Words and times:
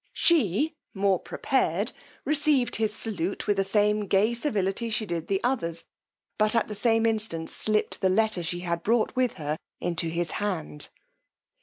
She, 0.13 0.73
more 0.95 1.19
prepared, 1.19 1.91
received 2.25 2.77
his 2.77 2.91
salute 2.91 3.45
with 3.45 3.57
the 3.57 3.63
same 3.63 4.07
gay 4.07 4.33
civility 4.33 4.89
she 4.89 5.05
did 5.05 5.27
the 5.27 5.39
others, 5.43 5.85
but 6.39 6.55
at 6.55 6.67
the 6.67 6.73
same 6.73 7.05
instant 7.05 7.51
slipped 7.51 8.01
the 8.01 8.09
letter 8.09 8.41
she 8.41 8.61
had 8.61 8.81
brought 8.81 9.15
with 9.15 9.33
her 9.33 9.59
into 9.79 10.07
his 10.07 10.31
hand. 10.41 10.89